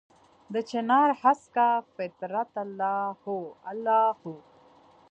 دچنارهسکه 0.55 1.67
فطرته 1.95 2.59
الله 2.65 3.01
هو، 3.23 3.39
الله 3.69 4.03
هو 4.21 4.33